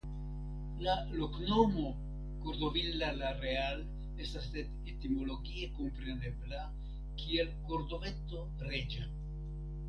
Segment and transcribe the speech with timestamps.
[0.83, 1.89] La loknomo
[2.45, 3.83] "Cordovilla la Real"
[4.25, 6.63] estas etimologie komprenebla
[7.21, 8.43] kiel Kordoveto
[8.73, 9.07] Reĝa.